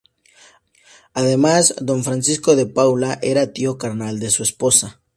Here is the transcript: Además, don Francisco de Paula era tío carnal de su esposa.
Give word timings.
Además, 1.13 1.75
don 1.79 2.03
Francisco 2.03 2.55
de 2.55 2.65
Paula 2.65 3.19
era 3.21 3.53
tío 3.53 3.77
carnal 3.77 4.19
de 4.19 4.31
su 4.31 4.41
esposa. 4.41 4.99